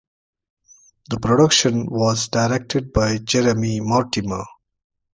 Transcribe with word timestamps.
The 1.11 1.19
production 1.19 1.85
was 1.85 2.27
directed 2.27 2.91
by 2.91 3.19
Jeremy 3.19 3.81
Mortimer. 3.81 4.45